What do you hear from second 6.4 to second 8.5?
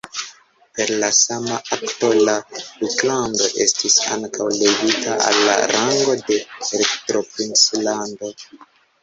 elektoprinclando.